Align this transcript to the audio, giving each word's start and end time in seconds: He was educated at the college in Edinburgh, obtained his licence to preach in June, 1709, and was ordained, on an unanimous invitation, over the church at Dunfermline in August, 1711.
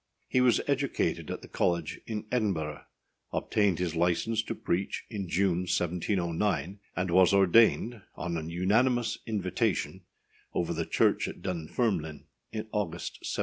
He 0.27 0.41
was 0.41 0.59
educated 0.65 1.29
at 1.29 1.43
the 1.43 1.47
college 1.47 2.01
in 2.07 2.25
Edinburgh, 2.31 2.85
obtained 3.31 3.77
his 3.77 3.95
licence 3.95 4.41
to 4.45 4.55
preach 4.55 5.03
in 5.11 5.29
June, 5.29 5.67
1709, 5.69 6.79
and 6.95 7.11
was 7.11 7.33
ordained, 7.35 8.01
on 8.15 8.35
an 8.35 8.49
unanimous 8.49 9.19
invitation, 9.27 10.01
over 10.55 10.73
the 10.73 10.87
church 10.87 11.27
at 11.27 11.43
Dunfermline 11.43 12.25
in 12.51 12.67
August, 12.71 13.17
1711. 13.21 13.21